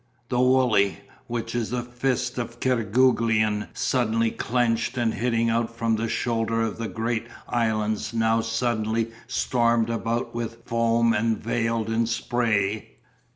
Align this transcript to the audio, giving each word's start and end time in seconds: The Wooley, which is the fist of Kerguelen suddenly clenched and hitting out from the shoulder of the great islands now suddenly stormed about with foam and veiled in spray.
The 0.29 0.39
Wooley, 0.39 0.97
which 1.27 1.53
is 1.53 1.69
the 1.69 1.83
fist 1.83 2.39
of 2.39 2.59
Kerguelen 2.59 3.67
suddenly 3.71 4.31
clenched 4.31 4.97
and 4.97 5.13
hitting 5.13 5.51
out 5.51 5.69
from 5.77 5.95
the 5.95 6.09
shoulder 6.09 6.63
of 6.63 6.79
the 6.79 6.87
great 6.87 7.27
islands 7.47 8.11
now 8.11 8.41
suddenly 8.41 9.11
stormed 9.27 9.91
about 9.91 10.33
with 10.33 10.65
foam 10.65 11.13
and 11.13 11.37
veiled 11.37 11.87
in 11.91 12.07
spray. 12.07 12.95